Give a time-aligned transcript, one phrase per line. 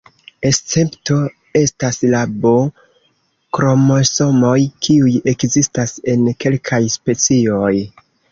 [0.49, 1.17] Escepto
[1.59, 4.55] estas la B-kromosomoj,
[4.87, 7.73] kiuj ekzistas en kelkaj specioj.